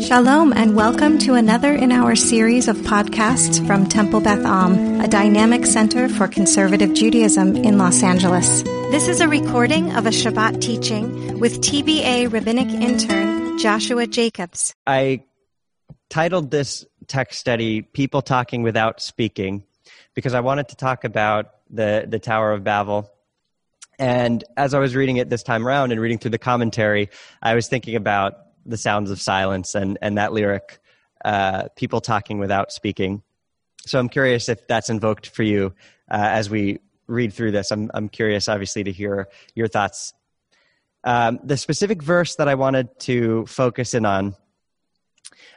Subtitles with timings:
[0.00, 5.08] Shalom, and welcome to another in our series of podcasts from Temple Beth Am, a
[5.08, 8.62] dynamic center for conservative Judaism in Los Angeles.
[8.62, 14.74] This is a recording of a Shabbat teaching with TBA rabbinic intern Joshua Jacobs.
[14.86, 15.24] I
[16.10, 19.64] titled this text study People Talking Without Speaking
[20.14, 23.10] because I wanted to talk about the, the Tower of Babel.
[23.98, 27.08] And as I was reading it this time around and reading through the commentary,
[27.40, 28.34] I was thinking about
[28.66, 30.78] the sounds of silence and and that lyric,
[31.24, 33.22] uh, people talking without speaking.
[33.86, 35.74] So I'm curious if that's invoked for you
[36.10, 37.70] uh, as we read through this.
[37.70, 40.12] I'm I'm curious, obviously, to hear your thoughts.
[41.04, 44.34] Um, the specific verse that I wanted to focus in on.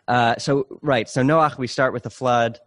[0.07, 2.59] Uh, so right, so Noach, we start with the flood.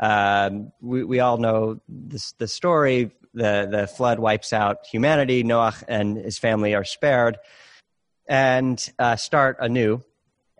[0.00, 3.10] Um, we we all know this the story.
[3.34, 5.42] The the flood wipes out humanity.
[5.42, 7.38] Noach and his family are spared
[8.28, 10.02] and uh, start anew.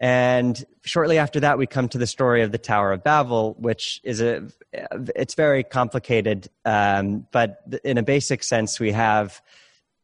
[0.00, 4.00] And shortly after that, we come to the story of the Tower of Babel, which
[4.04, 9.42] is a it's very complicated, um, but in a basic sense, we have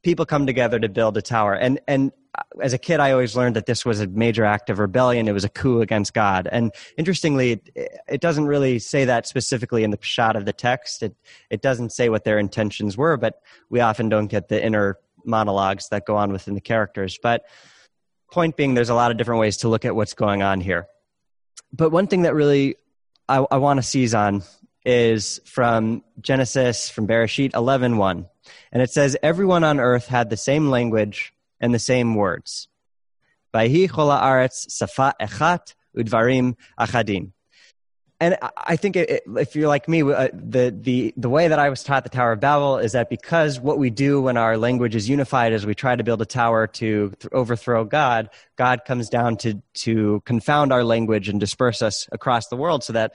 [0.03, 1.55] people come together to build a tower.
[1.55, 2.13] And and
[2.61, 5.29] as a kid, I always learned that this was a major act of rebellion.
[5.29, 6.49] It was a coup against God.
[6.51, 11.03] And interestingly, it, it doesn't really say that specifically in the pshat of the text.
[11.03, 11.15] It
[11.51, 15.89] it doesn't say what their intentions were, but we often don't get the inner monologues
[15.89, 17.19] that go on within the characters.
[17.23, 17.45] But
[18.31, 20.87] point being, there's a lot of different ways to look at what's going on here.
[21.73, 22.77] But one thing that really
[23.29, 24.43] I, I want to seize on
[24.85, 28.29] is from Genesis, from Bereshit 11.1.
[28.73, 32.69] And it says, everyone on earth had the same language and the same words.
[33.55, 34.67] Vayhi chola aretz
[35.21, 37.33] echat udvarim achadin
[38.21, 41.69] and I think it, if you're like me, uh, the, the, the way that I
[41.69, 44.95] was taught the Tower of Babel is that because what we do when our language
[44.95, 49.09] is unified is we try to build a tower to th- overthrow God, God comes
[49.09, 53.15] down to, to confound our language and disperse us across the world so that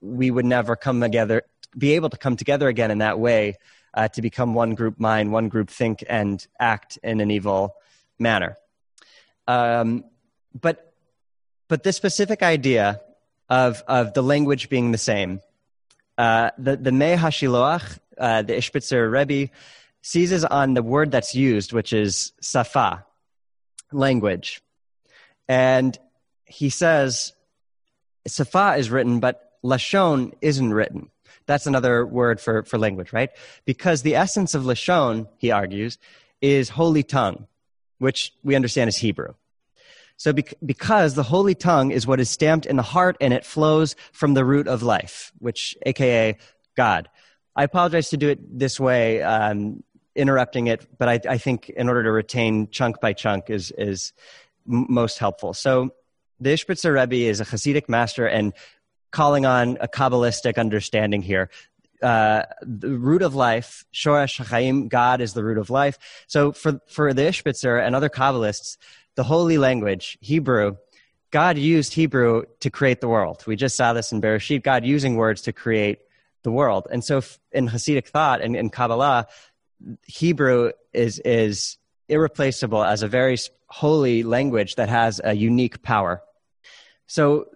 [0.00, 1.42] we would never come together,
[1.78, 3.58] be able to come together again in that way
[3.94, 7.76] uh, to become one group mind, one group think, and act in an evil
[8.18, 8.58] manner.
[9.46, 10.04] Um,
[10.60, 10.92] but,
[11.68, 13.00] but this specific idea
[13.52, 15.42] of, of the language being the same.
[16.16, 19.52] Uh, the, the Mei HaShiloach, uh, the Ishbitzer Rebbe,
[20.00, 23.04] seizes on the word that's used, which is safa,
[23.92, 24.62] language.
[25.48, 25.98] And
[26.46, 27.34] he says,
[28.26, 31.10] safa is written, but lashon isn't written.
[31.44, 33.28] That's another word for, for language, right?
[33.66, 35.98] Because the essence of lashon, he argues,
[36.40, 37.46] is holy tongue,
[37.98, 39.34] which we understand as Hebrew.
[40.22, 43.96] So, because the holy tongue is what is stamped in the heart and it flows
[44.12, 46.38] from the root of life, which, aka
[46.76, 47.08] God.
[47.56, 49.82] I apologize to do it this way, um,
[50.14, 54.12] interrupting it, but I, I, think in order to retain chunk by chunk is, is
[54.70, 55.54] m- most helpful.
[55.54, 55.90] So,
[56.38, 58.52] the Ishbitzer Rebbe is a Hasidic master and
[59.10, 61.50] calling on a Kabbalistic understanding here.
[62.02, 65.98] Uh, the root of life, Shoresh HaChaim, God is the root of life.
[66.26, 68.76] So for, for the Ishbitzer and other Kabbalists,
[69.14, 70.76] the holy language, Hebrew,
[71.30, 73.44] God used Hebrew to create the world.
[73.46, 76.00] We just saw this in Bereshit, God using words to create
[76.42, 76.88] the world.
[76.90, 79.28] And so in Hasidic thought and in Kabbalah,
[80.06, 86.22] Hebrew is, is irreplaceable as a very holy language that has a unique power.
[87.06, 87.46] So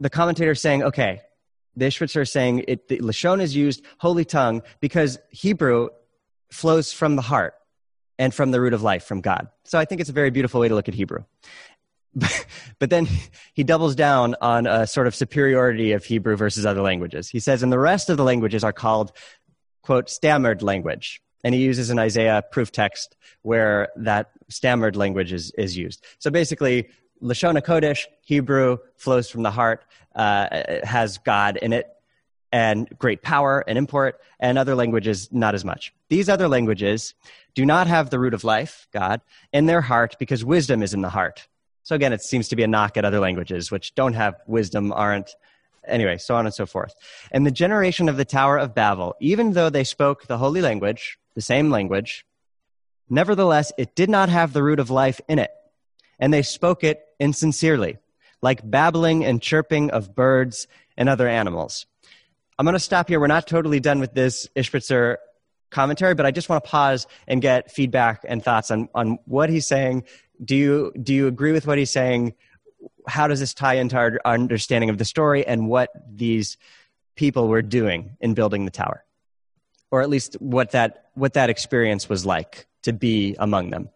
[0.00, 1.20] the commentator is saying, okay,
[1.76, 5.88] the Ishbitzer is saying it, the Lashon is used, holy tongue, because Hebrew
[6.50, 7.54] flows from the heart
[8.18, 9.48] and from the root of life, from God.
[9.64, 11.24] So I think it's a very beautiful way to look at Hebrew.
[12.78, 13.06] but then
[13.52, 17.28] he doubles down on a sort of superiority of Hebrew versus other languages.
[17.28, 19.12] He says, and the rest of the languages are called,
[19.82, 21.20] quote, stammered language.
[21.44, 26.04] And he uses an Isaiah proof text where that stammered language is, is used.
[26.18, 26.88] So basically,
[27.22, 29.84] Lashon Kodesh, Hebrew, flows from the heart,
[30.14, 31.88] uh, has God in it,
[32.52, 35.92] and great power and import, and other languages, not as much.
[36.08, 37.14] These other languages
[37.54, 39.20] do not have the root of life, God,
[39.52, 41.48] in their heart because wisdom is in the heart.
[41.82, 44.92] So again, it seems to be a knock at other languages which don't have wisdom,
[44.92, 45.34] aren't.
[45.86, 46.94] Anyway, so on and so forth.
[47.30, 51.18] And the generation of the Tower of Babel, even though they spoke the holy language,
[51.34, 52.26] the same language,
[53.08, 55.52] nevertheless, it did not have the root of life in it.
[56.18, 57.98] And they spoke it insincerely,
[58.42, 60.66] like babbling and chirping of birds
[60.96, 61.86] and other animals.
[62.58, 63.20] I'm going to stop here.
[63.20, 65.16] We're not totally done with this Ishbitzer
[65.70, 69.50] commentary, but I just want to pause and get feedback and thoughts on, on what
[69.50, 70.04] he's saying.
[70.42, 72.34] Do you, do you agree with what he's saying?
[73.06, 76.56] How does this tie into our understanding of the story and what these
[77.14, 79.04] people were doing in building the tower?
[79.90, 83.90] Or at least what that, what that experience was like to be among them?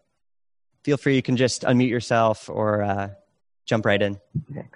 [0.83, 3.09] Feel free, you can just unmute yourself or uh,
[3.65, 4.19] jump right in.
[4.51, 4.67] Okay.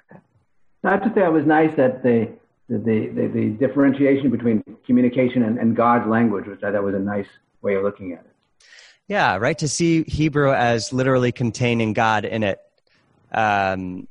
[0.84, 2.32] I have to say, it was nice that the
[2.68, 7.00] the, the, the differentiation between communication and, and God's language, which I thought was a
[7.00, 7.28] nice
[7.62, 8.32] way of looking at it.
[9.08, 9.58] Yeah, right.
[9.60, 12.60] To see Hebrew as literally containing God in it.
[13.32, 14.08] Um,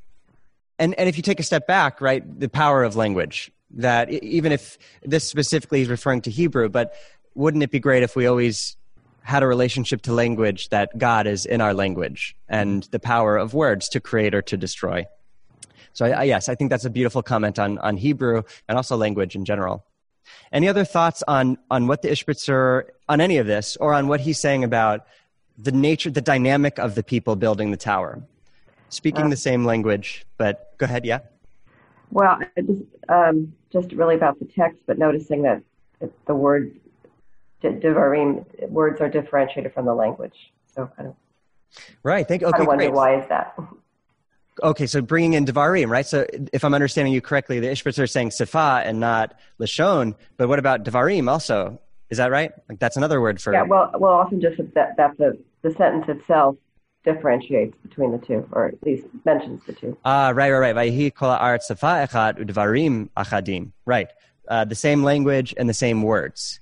[0.79, 4.53] and, and if you take a step back, right, the power of language, that even
[4.53, 6.93] if this specifically is referring to Hebrew, but
[7.33, 8.77] wouldn't it be great if we always
[9.25, 13.55] had a relationship to language that God is in our language and the power of
[13.55, 15.07] words to create or to destroy?
[15.93, 19.35] So, I, yes, I think that's a beautiful comment on, on Hebrew and also language
[19.35, 19.83] in general.
[20.51, 24.19] Any other thoughts on, on what the Ishbitzer, on any of this, or on what
[24.19, 25.07] he's saying about
[25.57, 28.21] the nature, the dynamic of the people building the tower?
[28.89, 31.19] Speaking uh, the same language, but go ahead, yeah?
[32.11, 35.63] Well, just, um, just really about the text, but noticing that
[36.27, 36.79] the word
[37.63, 40.53] Devarim words are differentiated from the language.
[40.73, 41.15] So kind of
[42.03, 42.27] right.
[42.27, 42.43] Thank.
[42.43, 43.57] Okay, kind of wonder why is that?
[44.63, 46.05] Okay, so bringing in Devarim, right?
[46.05, 50.47] So if I'm understanding you correctly, the Ishbitzer are saying Sifa and not Lashon, but
[50.47, 51.79] what about Devarim also?
[52.09, 52.51] Is that right?
[52.69, 53.63] Like that's another word for yeah.
[53.63, 56.55] Well, well, often just that that the the sentence itself
[57.03, 59.97] differentiates between the two, or at least mentions the two.
[60.05, 60.91] Ah, uh, right, right, right.
[60.91, 63.71] Vayhi kol art safa echad udvarim achadim.
[63.85, 64.07] Right,
[64.47, 66.59] uh, the same language and the same words.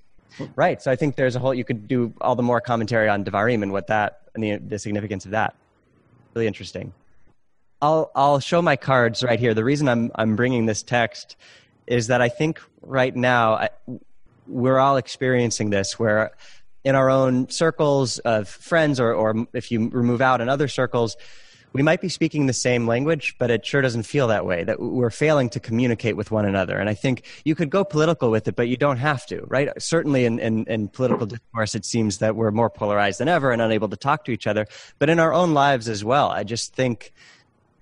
[0.56, 0.81] Right.
[0.81, 1.53] So I think there's a whole.
[1.53, 4.80] You could do all the more commentary on Devarim and what that and the, the
[4.80, 5.56] significance of that.
[6.33, 6.94] Really interesting.
[7.81, 9.53] I'll I'll show my cards right here.
[9.53, 11.35] The reason I'm I'm bringing this text
[11.85, 13.69] is that I think right now I,
[14.47, 16.31] we're all experiencing this where
[16.83, 21.18] in our own circles of friends or or if you remove out in other circles
[21.74, 24.80] we might be speaking the same language, but it sure doesn't feel that way, that
[24.80, 26.78] we're failing to communicate with one another.
[26.78, 29.70] And I think you could go political with it, but you don't have to, right?
[29.81, 33.60] Certainly in, in, in political discourse, it seems that we're more polarized than ever and
[33.60, 34.68] unable to talk to each other.
[35.00, 37.12] But in our own lives as well, I just think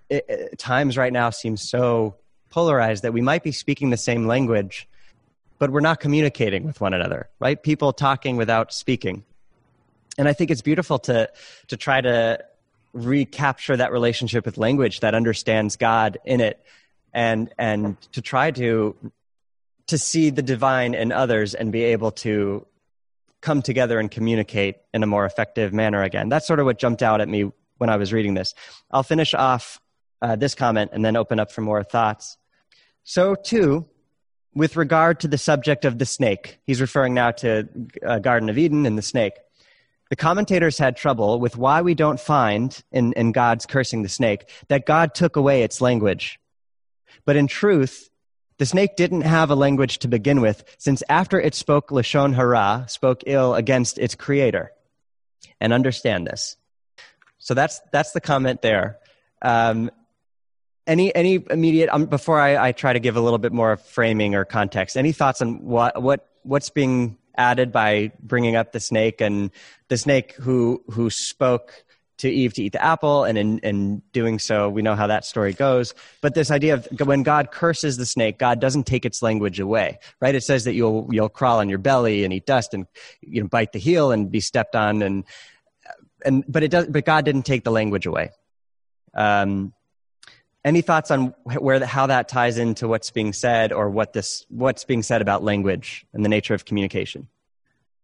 [0.09, 2.15] it, it, times right now seem so
[2.49, 4.87] polarized that we might be speaking the same language,
[5.59, 7.61] but we're not communicating with one another, right?
[7.61, 9.25] People talking without speaking.
[10.17, 11.29] And I think it's beautiful to,
[11.67, 12.43] to try to
[12.93, 16.63] recapture that relationship with language that understands God in it
[17.13, 18.95] and and to try to
[19.87, 22.65] to see the divine in others and be able to
[23.41, 26.29] come together and communicate in a more effective manner again.
[26.29, 28.53] That's sort of what jumped out at me when I was reading this.
[28.91, 29.81] I'll finish off
[30.21, 32.37] uh, this comment and then open up for more thoughts.
[33.03, 33.87] So, too,
[34.53, 37.67] with regard to the subject of the snake, he's referring now to
[38.05, 39.33] uh, Garden of Eden and the snake.
[40.11, 44.49] The commentators had trouble with why we don't find in, in God's cursing the snake
[44.67, 46.37] that God took away its language.
[47.23, 48.09] But in truth,
[48.57, 52.87] the snake didn't have a language to begin with, since after it spoke Lashon Hara,
[52.89, 54.73] spoke ill against its creator.
[55.61, 56.57] And understand this.
[57.37, 58.99] So that's, that's the comment there.
[59.41, 59.91] Um,
[60.85, 64.35] any, any immediate, um, before I, I try to give a little bit more framing
[64.35, 69.21] or context, any thoughts on what, what, what's being added by bringing up the snake
[69.21, 69.51] and
[69.87, 71.83] the snake who who spoke
[72.21, 75.25] to Eve to eat the apple, and in, in doing so, we know how that
[75.25, 75.93] story goes.
[76.21, 79.97] But this idea of when God curses the snake, God doesn't take its language away,
[80.19, 80.35] right?
[80.35, 82.85] It says that you'll you'll crawl on your belly and eat dust and
[83.21, 85.23] you know bite the heel and be stepped on, and
[86.23, 86.87] and but it does.
[86.87, 88.29] But God didn't take the language away.
[89.15, 89.73] Um,
[90.63, 94.45] any thoughts on where the, how that ties into what's being said or what this
[94.49, 97.27] what's being said about language and the nature of communication?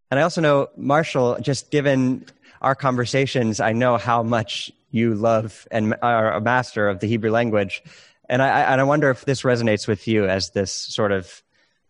[0.10, 2.26] And i also know marshall just given
[2.62, 7.32] our conversations i know how much you love and are a master of the hebrew
[7.32, 7.84] language.
[8.30, 11.44] And i and i wonder if this resonates with you as this sort of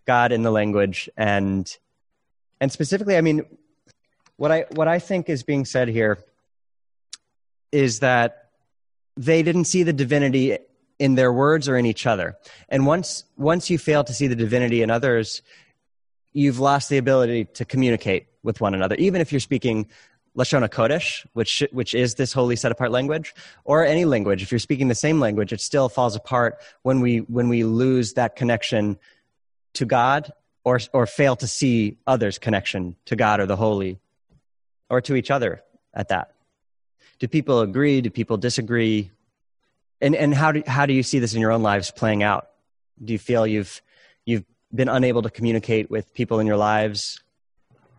[0.06, 1.10] god in the language.
[1.18, 1.76] And
[2.60, 3.46] and specifically i mean
[4.36, 6.18] what i what i think is being said here
[7.72, 8.47] is that
[9.18, 10.58] they didn't see the divinity
[11.00, 12.38] in their words or in each other.
[12.70, 15.42] And once once you fail to see the divinity in others,
[16.34, 18.96] you've lost the ability to communicate with one another.
[18.96, 19.88] Even if you're speaking
[20.38, 23.34] Lashon Kodesh, which which is this holy set apart language,
[23.64, 27.18] or any language, if you're speaking the same language, it still falls apart when we
[27.20, 28.98] when we lose that connection
[29.74, 30.32] to God
[30.64, 34.00] or or fail to see others' connection to God or the holy
[34.90, 36.37] or to each other at that
[37.20, 38.02] do people agree?
[38.02, 39.12] Do people disagree?
[40.02, 42.50] And and how do how do you see this in your own lives playing out?
[43.04, 43.82] Do you feel you've
[44.26, 44.44] you've
[44.74, 47.20] been unable to communicate with people in your lives?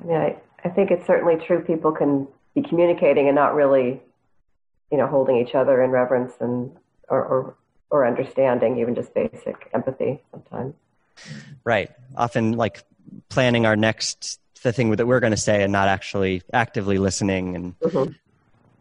[0.00, 1.60] I mean, I, I think it's certainly true.
[1.60, 4.00] People can be communicating and not really,
[4.92, 6.70] you know, holding each other in reverence and
[7.08, 7.56] or or,
[7.90, 10.75] or understanding, even just basic empathy sometimes.
[11.64, 11.90] Right.
[12.16, 12.84] Often, like
[13.28, 17.54] planning our next the thing that we're going to say and not actually actively listening
[17.54, 18.12] and mm-hmm.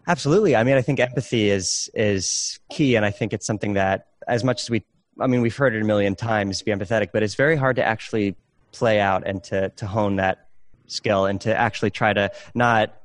[0.08, 0.56] Absolutely.
[0.56, 4.44] I mean, I think empathy is is key, and I think it's something that, as
[4.44, 4.86] much as we,
[5.20, 7.84] I mean, we've heard it a million times, be empathetic, but it's very hard to
[7.84, 8.36] actually
[8.72, 10.48] play out and to to hone that
[10.88, 12.96] skill and to actually try to not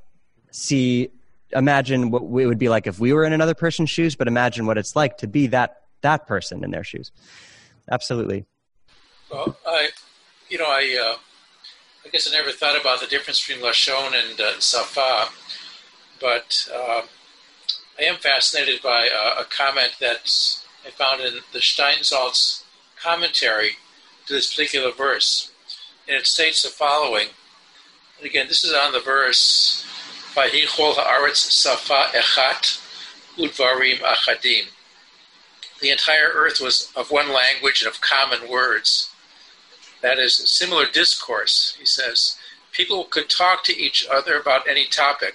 [0.52, 1.08] see,
[1.52, 4.66] imagine what it would be like if we were in another person's shoes, but imagine
[4.66, 7.10] what it's like to be that that person in their shoes.
[7.90, 8.46] Absolutely.
[9.30, 9.88] Well, I,
[10.48, 11.16] you know, I, uh,
[12.04, 15.30] I guess I never thought about the difference between lashon and uh, safa
[16.22, 17.02] but uh,
[17.98, 20.30] I am fascinated by a comment that
[20.86, 22.62] I found in the Steinsaltz
[22.96, 23.72] commentary
[24.26, 25.50] to this particular verse.
[26.08, 27.28] And it states the following.
[28.18, 29.84] And again, this is on the verse,
[30.34, 32.80] haaretz safa echat
[33.36, 34.66] udvarim achadim.
[35.80, 39.10] The entire earth was of one language and of common words.
[40.00, 42.36] That is similar discourse, he says.
[42.70, 45.34] People could talk to each other about any topic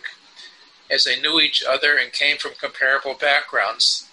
[0.90, 4.08] as they knew each other and came from comparable backgrounds.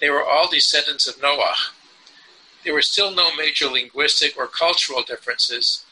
[0.00, 1.54] They were all descendants of Noah.
[2.64, 5.84] There were still no major linguistic or cultural differences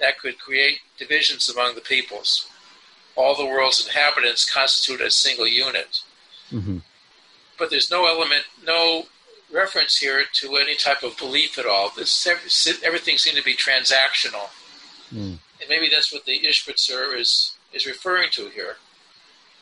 [0.00, 2.48] that could create divisions among the peoples.
[3.16, 6.00] All the world's inhabitants constitute a single unit.
[6.52, 6.78] Mm-hmm.
[7.58, 9.06] But there's no element, no
[9.52, 11.90] reference here to any type of belief at all.
[11.96, 12.26] This,
[12.84, 14.50] everything seemed to be transactional.
[15.12, 15.38] Mm.
[15.60, 18.76] And maybe that's what the Ishbitzer is, is referring to here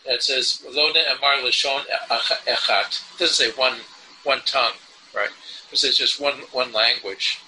[0.06, 1.84] that says lo amar lashon
[2.46, 3.14] echat.
[3.14, 3.78] It doesn't say one
[4.24, 4.74] one tongue,
[5.14, 5.30] right?
[5.72, 7.40] It says just one one language.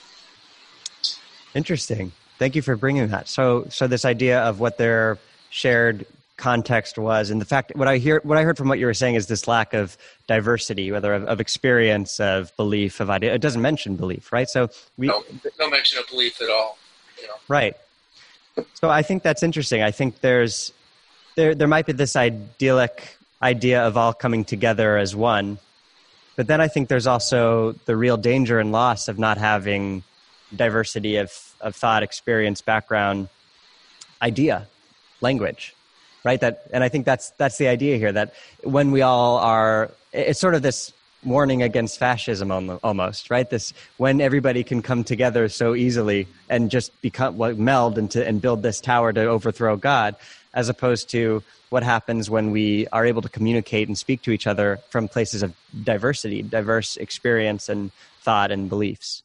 [1.55, 2.13] Interesting.
[2.39, 3.29] Thank you for bringing that.
[3.29, 5.19] So, so this idea of what their
[5.51, 8.87] shared context was, and the fact what I hear, what I heard from what you
[8.87, 9.99] were saying is this lack of
[10.29, 13.35] diversity, whether of, of experience, of belief, of idea.
[13.35, 14.49] It doesn't mention belief, right?
[14.49, 15.25] So we no,
[15.59, 16.79] no mention of belief at all.
[17.21, 17.35] You know.
[17.49, 17.77] Right.
[18.75, 19.83] So I think that's interesting.
[19.83, 20.73] I think there's
[21.39, 25.57] there there might be this idyllic idea of all coming together as one
[26.35, 30.03] but then i think there's also the real danger and loss of not having
[30.57, 31.31] diversity of,
[31.61, 33.29] of thought experience background
[34.21, 34.67] idea
[35.21, 35.75] language
[36.25, 36.41] right?
[36.41, 40.41] That and i think that's that's the idea here that when we all are it's
[40.41, 40.93] sort of this
[41.25, 42.51] warning against fascism
[42.85, 48.25] almost right this when everybody can come together so easily and just become meld into
[48.25, 50.15] and build this tower to overthrow god
[50.55, 54.47] as opposed to what happens when we are able to communicate and speak to each
[54.47, 59.23] other from places of diversity, diverse experience and thought and beliefs.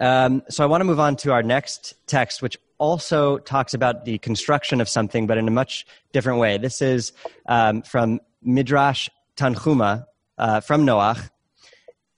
[0.00, 4.04] Um, so I want to move on to our next text, which also talks about
[4.04, 6.58] the construction of something, but in a much different way.
[6.58, 7.12] This is
[7.46, 10.06] um, from Midrash Tanchuma
[10.38, 11.30] uh, from Noach,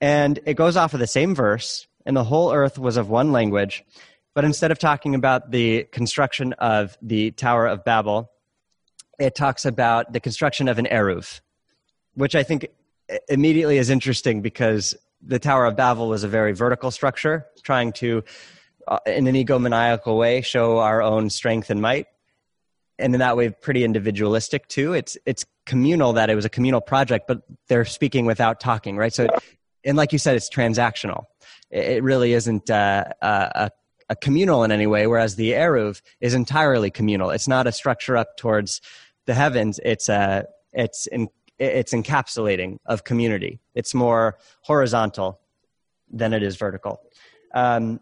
[0.00, 3.32] and it goes off of the same verse, and the whole earth was of one
[3.32, 3.84] language.
[4.34, 8.30] But instead of talking about the construction of the Tower of Babel,
[9.18, 11.40] it talks about the construction of an Eruv,
[12.14, 12.68] which I think
[13.28, 18.24] immediately is interesting because the Tower of Babel was a very vertical structure, trying to,
[18.86, 22.06] uh, in an egomaniacal way, show our own strength and might.
[22.98, 24.94] And in that way, pretty individualistic too.
[24.94, 29.12] It's it's communal that it was a communal project, but they're speaking without talking, right?
[29.12, 29.28] So,
[29.84, 31.24] and like you said, it's transactional.
[31.70, 33.70] It really isn't uh, a
[34.08, 37.30] a communal in any way, whereas the Eruv is entirely communal.
[37.30, 38.80] It's not a structure up towards
[39.26, 39.80] the heavens.
[39.84, 43.60] It's a it's in, it's encapsulating of community.
[43.74, 45.40] It's more horizontal
[46.10, 47.00] than it is vertical.
[47.54, 48.00] Um,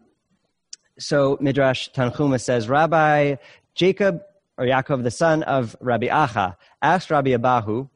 [0.99, 3.35] so Midrash Tanchuma says, Rabbi
[3.73, 4.21] Jacob
[4.57, 7.89] or Yaakov, the son of Rabbi Acha, asked Rabbi Abahu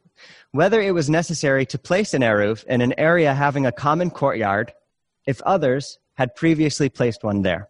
[0.51, 4.73] whether it was necessary to place an eruv in an area having a common courtyard
[5.25, 7.69] if others had previously placed one there.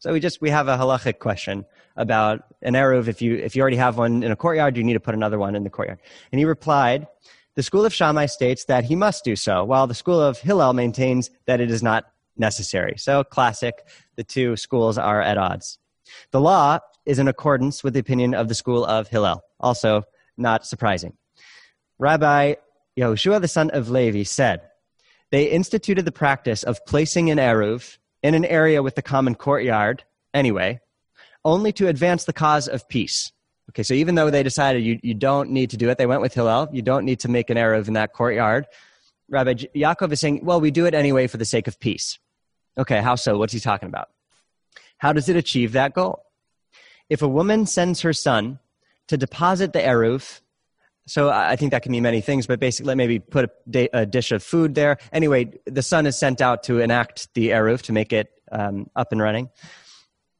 [0.00, 1.64] So we just we have a halachic question
[1.96, 3.08] about an eruv.
[3.08, 5.38] If you if you already have one in a courtyard, you need to put another
[5.38, 5.98] one in the courtyard.
[6.30, 7.06] And he replied,
[7.54, 10.72] "The school of Shammai states that he must do so, while the school of Hillel
[10.72, 12.04] maintains that it is not
[12.36, 13.84] necessary." So classic,
[14.16, 15.78] the two schools are at odds.
[16.30, 19.42] The law is in accordance with the opinion of the school of Hillel.
[19.60, 20.04] Also,
[20.36, 21.16] not surprising.
[21.98, 22.54] Rabbi
[22.98, 24.62] Yehoshua, the son of Levi, said,
[25.30, 30.04] "They instituted the practice of placing an eruv." in an area with the common courtyard
[30.34, 30.80] anyway,
[31.44, 33.32] only to advance the cause of peace.
[33.70, 36.22] Okay, so even though they decided you, you don't need to do it, they went
[36.22, 38.66] with Hillel, you don't need to make an Eruv in that courtyard.
[39.28, 42.18] Rabbi Yaakov is saying, well, we do it anyway for the sake of peace.
[42.78, 43.36] Okay, how so?
[43.36, 44.08] What's he talking about?
[44.98, 46.24] How does it achieve that goal?
[47.08, 48.58] If a woman sends her son
[49.06, 50.40] to deposit the Eruv
[51.08, 54.30] so I think that can mean many things, but basically, maybe put a, a, dish
[54.30, 54.98] of food there.
[55.10, 59.10] Anyway, the son is sent out to enact the eruv to make it um, up
[59.10, 59.48] and running,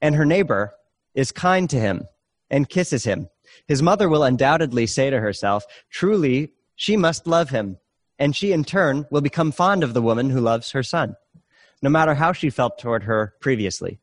[0.02, 0.74] and her neighbor
[1.14, 2.06] is kind to him
[2.50, 3.30] and kisses him.
[3.66, 7.78] His mother will undoubtedly say to herself, Truly, she must love him,
[8.18, 11.16] and she in turn will become fond of the woman who loves her son,
[11.80, 14.00] no matter how she felt toward her previously.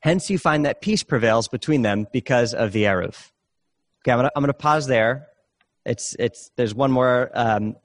[0.00, 3.30] Hence, you find that peace prevails between them because of the Eruv.
[4.02, 5.28] Okay, I'm I'm gonna pause there.
[5.86, 7.76] It's, it's, there's one more um,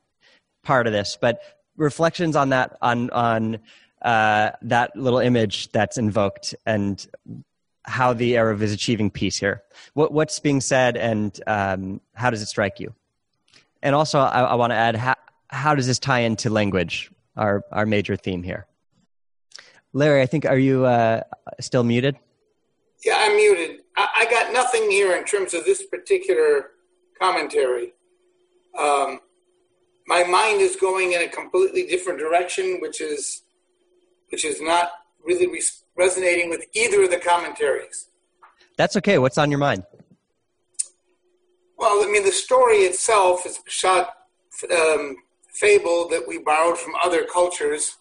[0.63, 1.41] part of this, but
[1.75, 3.59] reflections on that, on, on
[4.01, 7.05] uh, that little image that's invoked and
[7.83, 9.63] how the Eruv is achieving peace here.
[9.95, 12.93] What, what's being said and um, how does it strike you?
[13.81, 15.15] And also, I, I want to add, how,
[15.47, 18.65] how does this tie into language, our, our major theme here?
[19.93, 21.21] Larry, I think, are you uh,
[21.59, 22.15] still muted?
[23.03, 23.81] Yeah, I'm muted.
[23.97, 26.71] I, I, got nothing here in terms of this particular
[27.19, 27.93] commentary.
[28.77, 29.19] Um,
[30.05, 33.43] my mind is going in a completely different direction, which is
[34.29, 34.91] which is not
[35.23, 38.09] really res- resonating with either of the commentaries.
[38.77, 39.17] That's okay.
[39.17, 39.83] What's on your mind?
[41.77, 44.13] Well, I mean, the story itself is a shot
[44.71, 45.15] um,
[45.53, 47.97] fable that we borrowed from other cultures,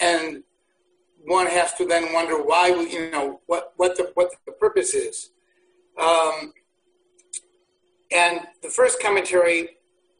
[0.00, 0.42] and
[1.24, 4.94] one has to then wonder why we, you know, what what the what the purpose
[4.94, 5.30] is.
[6.00, 6.52] Um,
[8.10, 9.70] and the first commentary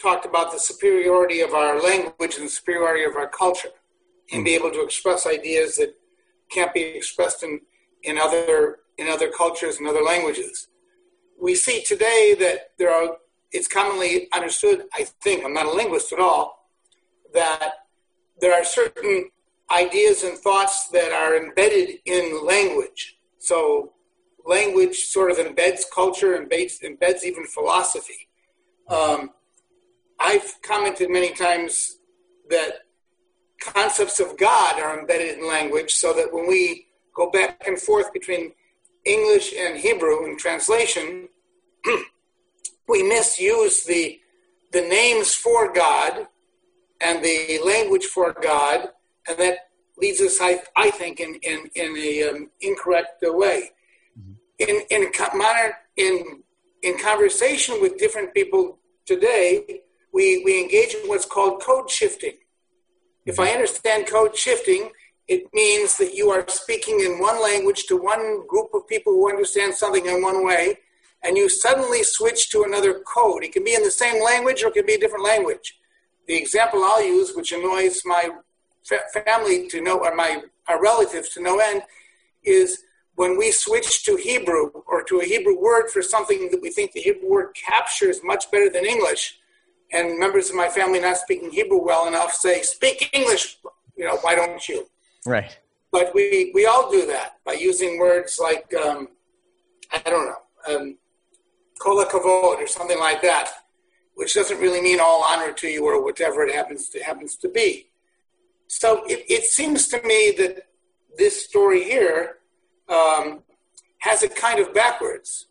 [0.00, 3.70] talked about the superiority of our language and the superiority of our culture,
[4.32, 5.94] and be able to express ideas that
[6.50, 7.60] can't be expressed in,
[8.02, 10.68] in other in other cultures and other languages.
[11.40, 13.16] We see today that there are
[13.52, 16.70] it's commonly understood, I think, I'm not a linguist at all,
[17.34, 17.72] that
[18.40, 19.28] there are certain
[19.72, 23.16] ideas and thoughts that are embedded in language.
[23.38, 23.92] So
[24.44, 28.28] language sort of embeds culture, embeds, embeds even philosophy.
[28.88, 29.30] Um,
[30.20, 31.96] I've commented many times
[32.50, 32.82] that
[33.60, 38.12] concepts of God are embedded in language so that when we go back and forth
[38.12, 38.52] between
[39.04, 41.28] English and Hebrew in translation,
[42.88, 44.20] we misuse the,
[44.72, 46.26] the names for God
[47.00, 48.88] and the language for God,
[49.28, 49.58] and that
[49.98, 53.70] leads us, I, I think, in, in, in a um, incorrect way.
[54.18, 54.32] Mm-hmm.
[54.58, 55.12] In, in,
[55.96, 56.42] in,
[56.82, 62.34] in conversation with different people today, we, we engage in what's called code shifting.
[63.24, 64.90] If I understand code shifting,
[65.28, 69.30] it means that you are speaking in one language to one group of people who
[69.30, 70.78] understand something in one way,
[71.22, 73.44] and you suddenly switch to another code.
[73.44, 75.78] It can be in the same language or it can be a different language.
[76.26, 78.30] The example I'll use, which annoys my
[78.84, 81.82] fa- family to know, or my our relatives to no end,
[82.44, 82.82] is
[83.14, 86.92] when we switch to Hebrew or to a Hebrew word for something that we think
[86.92, 89.38] the Hebrew word captures much better than English,
[89.92, 93.58] and members of my family not speaking Hebrew well enough say, "Speak English."
[93.96, 94.88] You know, why don't you?
[95.26, 95.56] Right.
[95.90, 99.08] But we we all do that by using words like um,
[99.92, 100.98] I don't know, um,
[101.78, 103.50] "kol kavod" or something like that,
[104.14, 107.48] which doesn't really mean all honor to you or whatever it happens to happens to
[107.48, 107.91] be.
[108.72, 110.66] So it, it seems to me that
[111.18, 112.38] this story here
[112.88, 113.40] um,
[113.98, 115.48] has a kind of backwards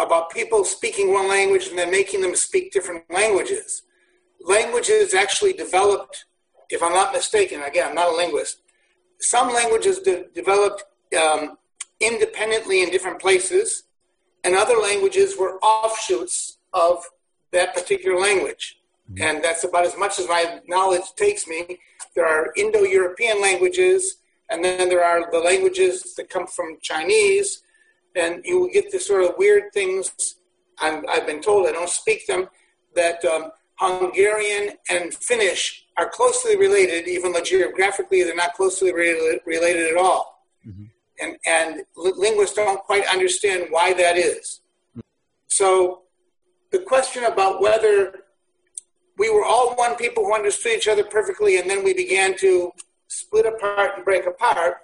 [0.00, 3.82] about people speaking one language and then making them speak different languages.
[4.40, 6.24] Languages actually developed,
[6.70, 8.58] if I'm not mistaken, again, I'm not a linguist,
[9.20, 10.82] some languages de- developed
[11.16, 11.56] um,
[12.00, 13.84] independently in different places,
[14.42, 17.04] and other languages were offshoots of
[17.52, 18.80] that particular language.
[19.10, 19.22] Mm-hmm.
[19.22, 21.78] And that's about as much as my knowledge takes me.
[22.14, 24.16] There are Indo European languages,
[24.50, 27.62] and then there are the languages that come from Chinese,
[28.16, 30.36] and you will get this sort of weird things.
[30.80, 32.48] i have been told I don't speak them.
[32.94, 39.40] That um, Hungarian and Finnish are closely related, even though geographically they're not closely related,
[39.46, 40.44] related at all.
[40.66, 40.84] Mm-hmm.
[41.20, 44.60] And and linguists don't quite understand why that is.
[45.46, 46.02] So
[46.72, 48.23] the question about whether
[49.18, 52.72] we were all one people who understood each other perfectly, and then we began to
[53.08, 54.78] split apart and break apart,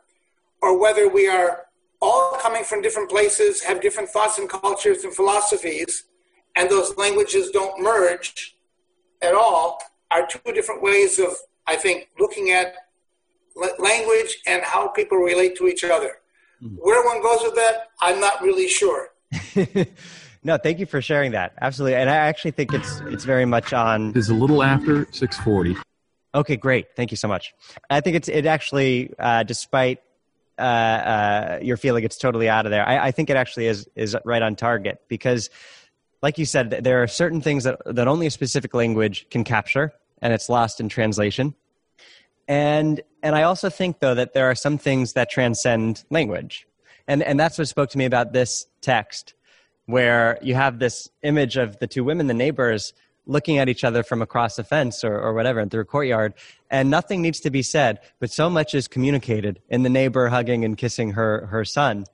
[0.62, 1.66] or whether we are
[2.00, 6.04] all coming from different places, have different thoughts and cultures and philosophies,
[6.56, 8.56] and those languages don't merge
[9.22, 9.78] at all,
[10.10, 11.34] are two different ways of,
[11.66, 12.74] I think, looking at
[13.78, 16.16] language and how people relate to each other.
[16.62, 16.76] Mm-hmm.
[16.76, 19.08] Where one goes with that, I'm not really sure.
[20.42, 21.52] no, thank you for sharing that.
[21.60, 24.10] Absolutely, and I actually think it's it's very much on.
[24.10, 25.76] It is a little after six forty.
[26.34, 26.94] Okay, great.
[26.96, 27.52] Thank you so much.
[27.90, 30.00] I think it's it actually, uh, despite
[30.58, 32.86] uh, uh, you're feeling it's totally out of there.
[32.88, 35.50] I, I, think it actually is is right on target because,
[36.22, 39.92] like you said, there are certain things that that only a specific language can capture,
[40.22, 41.54] and it's lost in translation.
[42.48, 46.66] And and I also think though that there are some things that transcend language,
[47.08, 49.34] and and that's what spoke to me about this text
[49.86, 52.92] where you have this image of the two women, the neighbors,
[53.26, 56.34] looking at each other from across a fence or, or whatever and through a courtyard,
[56.70, 60.64] and nothing needs to be said, but so much is communicated in the neighbor hugging
[60.64, 62.04] and kissing her her son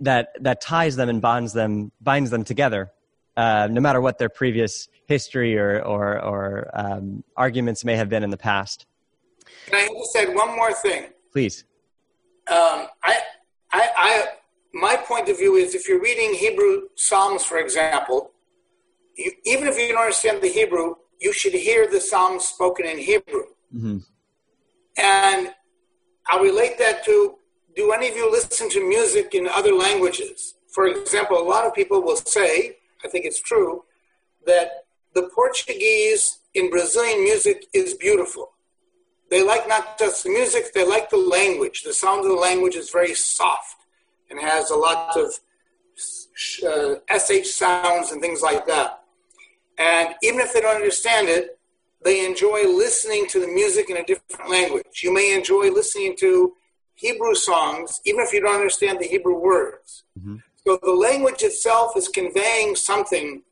[0.00, 2.92] that that ties them and bonds them binds them together,
[3.36, 8.22] uh, no matter what their previous history or or, or um, arguments may have been
[8.22, 8.86] in the past.
[9.66, 11.06] Can I just add one more thing?
[11.32, 11.64] Please.
[12.48, 13.20] Um, I,
[13.72, 14.26] I, I,
[14.74, 18.30] my point of view is if you're reading Hebrew Psalms, for example,
[19.16, 22.98] you, even if you don't understand the Hebrew, you should hear the Psalms spoken in
[22.98, 23.44] Hebrew.
[23.74, 23.98] Mm-hmm.
[24.96, 25.54] And
[26.28, 27.36] I'll relate that to
[27.74, 30.54] do any of you listen to music in other languages?
[30.68, 33.84] For example, a lot of people will say, I think it's true,
[34.46, 38.50] that the Portuguese in Brazilian music is beautiful.
[39.30, 41.82] They like not just the music, they like the language.
[41.82, 43.76] The sound of the language is very soft
[44.32, 45.30] and has a lot of
[46.66, 49.04] uh, SH sounds and things like that.
[49.78, 51.58] And even if they don't understand it,
[52.04, 55.02] they enjoy listening to the music in a different language.
[55.02, 56.54] You may enjoy listening to
[56.94, 60.04] Hebrew songs, even if you don't understand the Hebrew words.
[60.18, 60.36] Mm-hmm.
[60.66, 63.42] So the language itself is conveying something,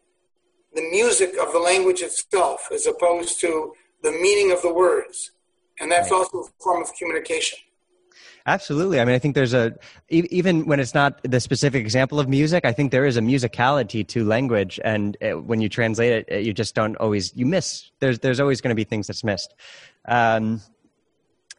[0.75, 5.33] the music of the language itself, as opposed to the meaning of the words.
[5.81, 6.19] And that's right.
[6.19, 7.59] also a form of communication.
[8.47, 9.01] Absolutely.
[9.01, 9.77] I mean, I think there's a,
[10.09, 14.07] even when it's not the specific example of music, I think there is a musicality
[14.09, 14.81] to language.
[14.83, 17.91] And it, when you translate it, you just don't always, you miss.
[18.01, 19.55] There's, there's always going to be things that's missed.
[20.07, 20.61] Um,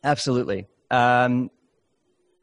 [0.04, 0.68] absolutely.
[0.90, 1.52] Um,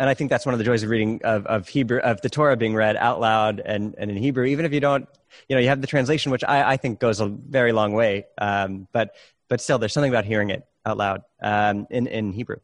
[0.00, 2.30] and I think that's one of the joys of reading of, of Hebrew of the
[2.30, 5.08] Torah being read out loud and, and in Hebrew, even if you don't,
[5.48, 8.26] you know, you have the translation, which I, I think goes a very long way.
[8.38, 9.16] Um, but
[9.48, 12.58] but still, there's something about hearing it out loud um, in in Hebrew.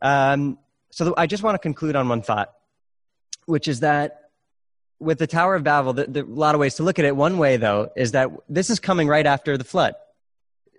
[0.00, 0.58] Um,
[0.98, 2.52] so I just want to conclude on one thought,
[3.46, 4.30] which is that
[4.98, 7.14] with the Tower of Babel, the, the, a lot of ways to look at it.
[7.14, 9.94] One way, though, is that this is coming right after the flood.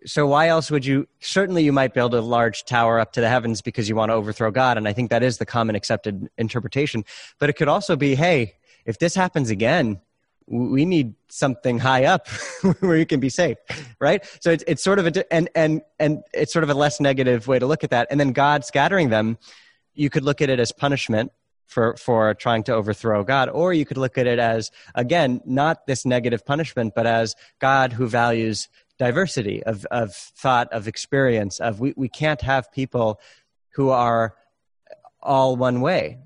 [0.06, 3.30] So why else would you certainly you might build a large tower up to the
[3.30, 6.30] heavens because you want to overthrow god and i think that is the common accepted
[6.38, 7.06] interpretation.
[7.38, 8.56] But it could also be hey
[8.86, 10.00] if this happens again
[10.48, 12.28] we need something high up
[12.80, 13.58] where you can be safe
[14.00, 14.26] right?
[14.42, 17.48] So it's, it's sort of a and and and it's sort of a less negative
[17.48, 18.08] way to look at that.
[18.10, 19.38] And then god scattering them
[20.00, 21.32] you could look at it as punishment
[21.68, 25.86] for for trying to overthrow god or you could look at it as again not
[25.86, 31.80] this negative punishment but as god who values diversity of, of thought, of experience, of
[31.80, 33.20] we, we can't have people
[33.70, 34.36] who are
[35.24, 36.20] all one way.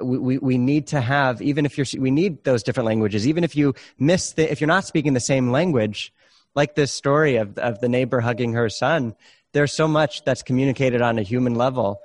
[0.00, 3.26] We, we, we need to have, even if you're, we need those different languages.
[3.26, 6.12] Even if you miss the, if you're not speaking the same language,
[6.54, 9.14] like this story of, of the neighbor hugging her son,
[9.52, 12.00] there's so much that's communicated on a human level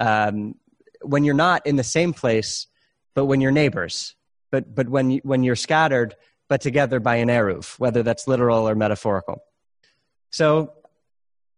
[0.00, 0.56] um,
[1.02, 2.66] when you're not in the same place,
[3.14, 4.16] but when you're neighbors.
[4.50, 6.16] But, but when, you, when you're scattered,
[6.48, 9.44] but together by an eruv, whether that's literal or metaphorical.
[10.30, 10.72] So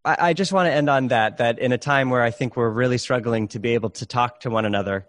[0.05, 2.57] I, I just want to end on that, that in a time where I think
[2.57, 5.07] we're really struggling to be able to talk to one another,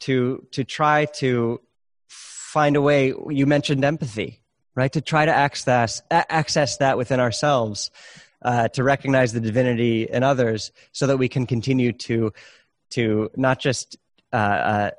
[0.00, 1.60] to, to try to
[2.08, 4.42] find a way, you mentioned empathy,
[4.74, 4.92] right?
[4.92, 7.92] To try to access, access that within ourselves,
[8.44, 12.32] uh, to recognize the divinity in others so that we can continue to,
[12.90, 13.96] to not just
[14.32, 14.90] uh, uh,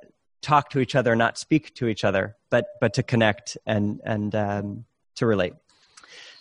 [0.41, 4.35] talk to each other, not speak to each other, but, but to connect and, and
[4.35, 5.53] um, to relate.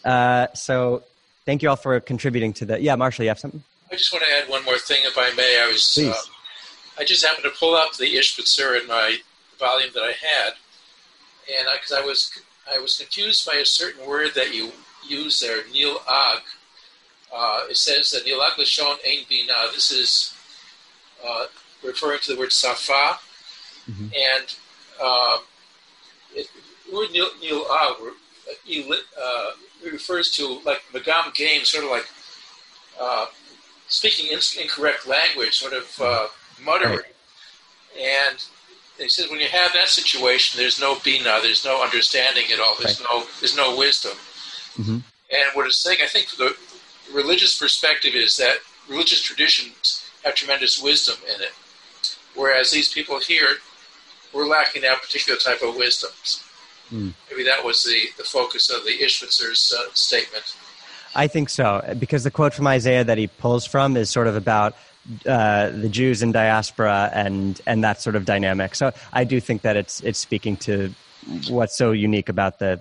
[0.05, 1.03] Uh, so
[1.47, 2.81] thank you all for contributing to the.
[2.81, 3.63] Yeah, Marshall, you have something?
[3.91, 5.63] I just want to add one more thing, if I may.
[5.63, 6.13] I was, uh,
[6.99, 9.17] I just happened to pull up the Ishbitzer in my
[9.59, 10.55] volume that I had,
[11.59, 12.31] and because I, I, was,
[12.75, 14.73] I was confused by a certain word that you
[15.07, 16.41] use there, Neil Ag.
[17.35, 19.53] Uh, it says that Nilag Lashon Ein Bina.
[19.73, 20.35] This is
[21.27, 21.47] uh,
[21.83, 23.19] referring to the word Safa,
[23.91, 24.05] mm-hmm.
[24.05, 24.57] and
[25.03, 25.39] uh,
[26.35, 26.49] it,
[26.93, 29.51] word Neil uh,
[29.91, 32.07] refers to like Magam game, sort of like
[33.01, 33.27] uh,
[33.89, 36.27] speaking in- incorrect language, sort of uh,
[36.63, 36.99] muttering.
[36.99, 37.05] Right.
[38.01, 38.45] And
[38.99, 42.77] he says when you have that situation, there's no bina, there's no understanding at all,
[42.79, 43.09] there's right.
[43.11, 44.13] no there's no wisdom.
[44.79, 44.99] Mm-hmm.
[45.31, 46.57] And what it's saying, I think, the
[47.13, 51.53] religious perspective is that religious traditions have tremendous wisdom in it,
[52.35, 53.57] whereas these people here
[54.33, 56.11] were lacking that particular type of wisdom.
[56.93, 57.15] Mm.
[57.31, 60.57] Maybe that was the, the focus of the Ishbitzer's uh, statement.
[61.15, 64.37] I think so, because the quote from Isaiah that he pulls from is sort of
[64.37, 64.75] about
[65.27, 68.75] uh, the Jews in diaspora and and that sort of dynamic.
[68.75, 70.93] So I do think that it's it's speaking to
[71.49, 72.81] what's so unique about the